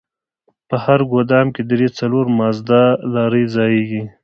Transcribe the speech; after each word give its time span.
په 0.69 0.75
هر 0.83 0.99
ګودام 1.11 1.47
کښې 1.55 1.63
درې 1.71 1.87
څلور 1.97 2.25
مازدا 2.39 2.83
لارۍ 3.13 3.45
ځايېږي. 3.55 4.03